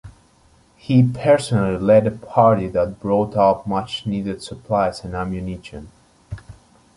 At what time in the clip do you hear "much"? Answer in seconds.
3.67-4.07